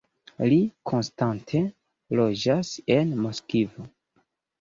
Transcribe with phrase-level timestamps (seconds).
[0.51, 0.55] Li
[0.91, 1.61] konstante
[2.19, 3.87] loĝas en Moskvo.